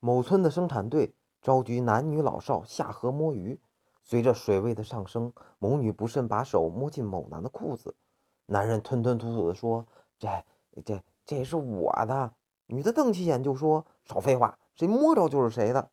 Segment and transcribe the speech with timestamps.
[0.00, 3.60] 某村的生产队召集男女老少下河摸鱼。
[4.06, 7.96] 随着水位的上升某女不慎把手摸进某男的裤子
[8.46, 9.84] 男人吞吞吐吐地说
[10.16, 10.28] 这
[10.84, 12.32] 这这是我的。
[12.68, 15.90] 女的瞪起眼就说少废话谁摸着就是谁的。